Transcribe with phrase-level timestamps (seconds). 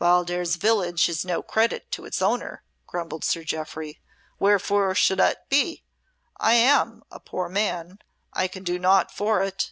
[0.00, 4.00] "Wildairs village is no credit to its owner," grumbled Sir Jeoffry.
[4.40, 5.84] "Wherefore should it be?
[6.36, 8.00] I am a poor man
[8.32, 9.70] I can do naught for it."